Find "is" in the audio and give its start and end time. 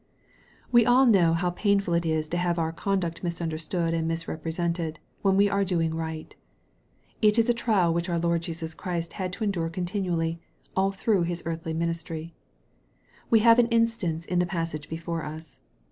2.07-2.27, 7.37-7.47